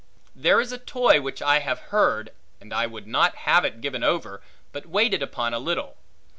[0.35, 4.03] There is a toy which I have heard, and I would not have it given
[4.03, 5.95] over, but waited upon a little.